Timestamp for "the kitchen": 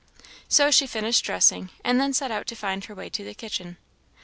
3.23-3.77